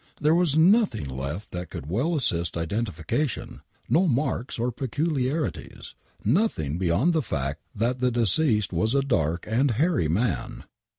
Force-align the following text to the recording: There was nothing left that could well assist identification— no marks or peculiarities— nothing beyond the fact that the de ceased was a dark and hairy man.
There 0.19 0.33
was 0.33 0.57
nothing 0.57 1.07
left 1.07 1.51
that 1.51 1.69
could 1.69 1.85
well 1.87 2.15
assist 2.15 2.57
identification— 2.57 3.61
no 3.87 4.07
marks 4.07 4.57
or 4.57 4.71
peculiarities— 4.71 5.93
nothing 6.25 6.79
beyond 6.79 7.13
the 7.13 7.21
fact 7.21 7.61
that 7.75 7.99
the 7.99 8.09
de 8.09 8.25
ceased 8.25 8.73
was 8.73 8.95
a 8.95 9.01
dark 9.03 9.45
and 9.47 9.69
hairy 9.69 10.07
man. 10.07 10.63